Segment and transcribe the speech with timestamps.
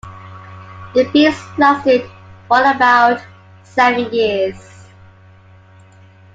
[0.95, 2.09] The peace lasted
[2.47, 3.21] for about
[3.61, 4.87] seven years.